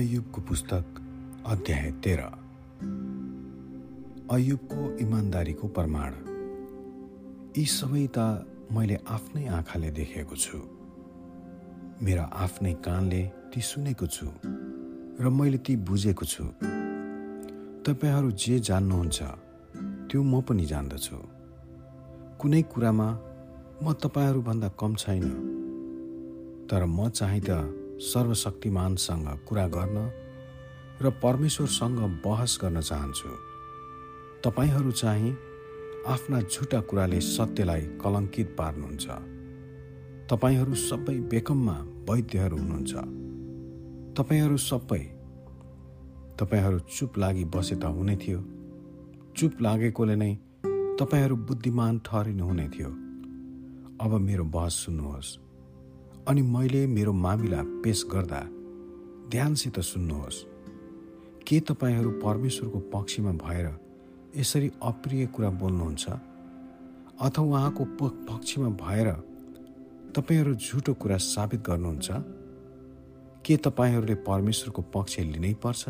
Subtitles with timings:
[0.00, 0.84] अयुबको पुस्तक
[1.46, 2.20] अध्याय तेह्र।
[4.30, 6.12] अयुबको इमान्दारीको प्रमाण।
[7.58, 8.18] यी सबै त
[8.72, 10.58] मैले आफ्नै आँखाले देखेको छु।
[12.02, 14.26] मेरा आफ्नै कानले ती सुनेको छु
[15.20, 16.44] र मैले ती बुझेको छु।
[17.84, 19.22] तपाईँहरू जे जान्नुहुन्छ
[20.10, 21.16] त्यो म पनि जान्दछु।
[22.40, 23.08] कुनै कुरामा
[23.82, 25.24] म तपाईँहरूभन्दा कम छैन।
[26.70, 29.98] तर म चाहिँ त सर्वशक्तिमानसँग कुरा गर्न
[31.02, 33.28] र परमेश्वरसँग बहस गर्न चाहन्छु।
[34.44, 35.36] तपाईँहरू चाहिँ
[36.06, 39.06] आफ्ना झुटा कुराले सत्यलाई कलङ्कित पार्नुहुन्छ।
[40.30, 41.76] तपाईँहरू सबै बेकममा
[42.10, 42.94] वैद्यहरू हुनुहुन्छ।
[44.16, 45.02] तपाईँहरू सबै
[46.40, 48.40] तपाईँहरू चुप लागि बसे त हुने थियो।
[49.36, 50.34] चुप लागेकोले नै
[51.00, 52.90] तपाईँहरू बुद्धिमान ठहरिनु हुने थियो।
[54.00, 55.49] अब मेरो बहस सुन्नुहोस्।
[56.28, 58.40] अनि मैले मेरो मामिला पेस गर्दा
[59.30, 60.44] ध्यानसित सुन्नुहोस्।
[61.46, 63.70] के तपाईँहरू परमेश्वरको पक्षमा भएर
[64.36, 66.08] यसरी अप्रिय कुरा बोल्नुहुन्छ?
[67.20, 69.12] अथवा उहाँको पक्षमा भएर
[70.16, 72.08] तपाईँहरू झुटो कुरा साबित गर्नुहुन्छ?
[73.46, 75.88] के तपाईँहरूले परमेश्वरको पक्ष लिनै पर्छ?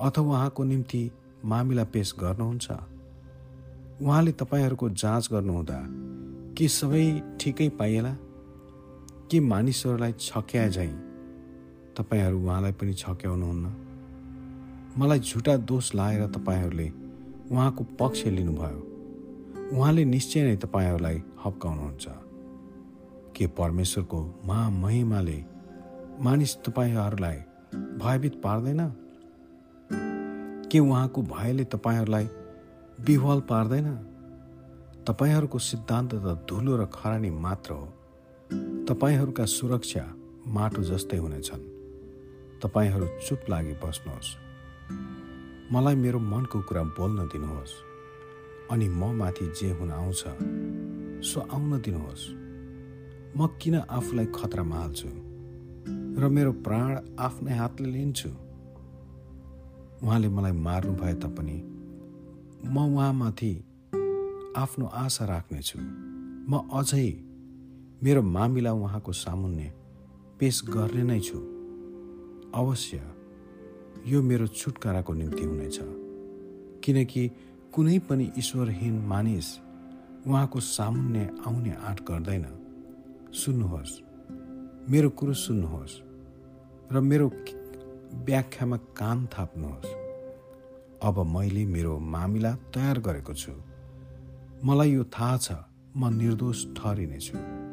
[0.00, 1.10] अथवा उहाँको निम्ति
[1.44, 2.70] मामिला पेस गर्नुहुन्छ?
[4.02, 5.82] उहाँले तपाईँहरूको जाँच गर्नुहुँदा
[6.54, 8.16] के सबै ठिकै पाइएला?
[9.30, 10.92] के मानिसहरूलाई छक्याए झैँ?
[11.96, 13.74] तपाईँहरू उहाँलाई पनि छक्याउनुहुन्न।
[14.98, 16.92] मलाई झुटा दोष लाएर तपाईँहरूले
[17.52, 18.82] उहाँको पक्ष लिनुभयो।
[19.76, 22.08] उहाँले निश्चय नै तपाईँहरूलाई हप्काउनुहुन्छ।
[23.36, 25.44] के परमेश्वरको महामहिमाले
[26.20, 27.36] मानिस तपाईँहरूलाई
[27.74, 28.92] भयभीत पार्दैन?
[30.72, 32.28] के उहाँको भयले तपाईँहरूलाई
[33.00, 33.94] विह्वल पार्दैन?
[35.06, 37.92] तपाईँहरूको सिद्धान्त त धुलो र खरानी मात्र हो।
[38.88, 40.14] तपाईँहरूका सुरक्षा
[40.46, 41.62] माटो जस्तै हुनेछन्।
[42.62, 44.28] तपाईँहरू चुप लागि बस्नुहोस्।
[45.72, 47.74] मलाई मेरो मनको कुरा बोल्न दिनुहोस्।
[48.70, 50.24] अनि म माथि जे हुन आउँछ
[51.26, 52.24] सो आउन दिनुहोस्।
[53.36, 55.08] म किन आफूलाई खतरामा हाल्छु
[56.22, 58.28] र मेरो प्राण आफ्नै हातले लिन्छु?
[60.02, 61.58] उहाँले मलाई मार्नु भए तापनि
[62.70, 63.52] म उहाँमाथि
[64.56, 65.78] आफ्नो आशा राख्नेछु।
[66.50, 67.35] म अझै
[68.02, 69.72] मेरो मामिला उहाँको सामुन्ने
[70.40, 71.38] पेस गर्ने नै छु।
[72.54, 73.02] अवश्य
[74.06, 75.78] यो मेरो छुटकाराको निम्ति हुनेछ।
[76.84, 77.30] किनकि
[77.72, 79.48] कुनै पनि ईश्वरहीन मानिस
[80.26, 82.46] उहाँको सामुन्ने आउने आँट गर्दैन।
[83.32, 83.94] सुन्नुहोस्
[84.90, 86.00] मेरो कुरो सुन्नुहोस्
[86.92, 87.26] र मेरो
[88.26, 89.88] व्याख्यामा कान थाप्नुहोस्।
[91.02, 93.52] अब मैले मेरो मामिला तयार गरेको छु।
[94.64, 95.52] मलाई यो थाहा छ
[95.96, 97.65] म निर्दोष ठहरिनेछु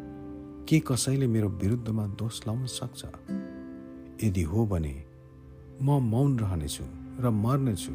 [0.67, 3.05] के कसैले मेरो विरुद्धमा दोष लाउन सक्छ?
[4.23, 5.03] यदि हो भने
[5.81, 6.83] म मौन रहनेछु
[7.19, 7.93] र मर्नेछु।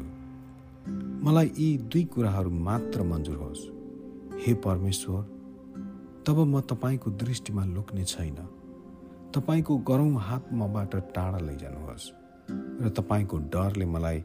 [1.25, 3.63] मलाई यी दुई कुराहरू मात्र मन्जुर होस्।
[4.45, 5.21] हे परमेश्वर
[6.27, 8.37] तब म तपाईँको दृष्टिमा लुक्ने छैन।
[9.35, 12.11] तपाईँको गरौँ हात मबाट टाढा लैजानुहोस्
[12.81, 14.19] र तपाईँको डरले मलाई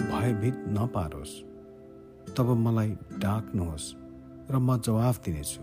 [0.00, 1.32] भयभीत नपारोस्।
[2.34, 3.94] तब मलाई डाक्नुहोस्
[4.50, 5.62] र म जवाफ दिनेछु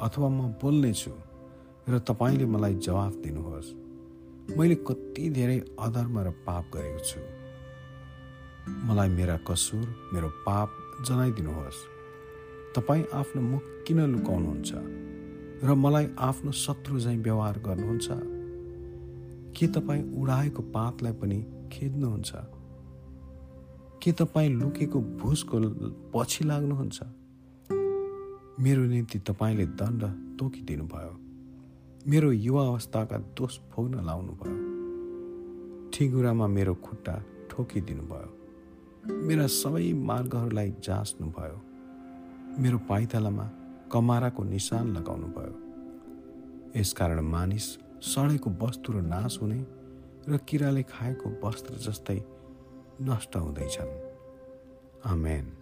[0.00, 1.29] अथवा म बोल्नेछु।
[1.90, 3.74] र तपाईँले मलाई जवाफ दिनुहोस्।
[4.58, 7.20] मैले कति धेरै अधर्म र पाप गरेको छु।
[8.86, 10.70] मलाई मेरा कसुर मेरो पाप
[11.06, 11.74] जनाइदिनुहोस्।
[12.76, 14.72] तपाईँ आफ्नो मुख किन लुकाउनुहुन्छ?
[15.64, 18.08] र मलाई आफ्नो शत्रु झैँ व्यवहार गर्नुहुन्छ?
[19.58, 22.32] के तपाईँ उडाएको पातलाई पनि खेद्नुहुन्छ?
[24.02, 25.58] के तपाईँ लुकेको भुसको
[26.14, 27.00] पछि लाग्नुहुन्छ?
[28.60, 30.02] मेरो निम्ति तपाईँले दण्ड
[30.38, 31.29] तोकिदिनु भयो
[32.08, 34.56] मेरो युवा अवस्थाका दोष भोग्न लाउनुभयो।
[35.92, 37.14] ठिगुरामा मेरो खुट्टा
[37.50, 41.58] ठोकिदिनु भयो मेरा सबै मार्गहरूलाई जाँच्नुभयो।
[42.56, 43.46] मेरो पाइतालामा
[43.92, 45.54] कमाराको निशान लगाउनु भयो
[46.80, 47.66] यसकारण मानिस
[48.00, 49.60] सडेको वस्तु र नाश हुने
[50.28, 52.20] र किराले खाएको वस्त्र जस्तै
[53.02, 53.92] नष्ट हुँदैछन्।
[55.04, 55.59] आमेन।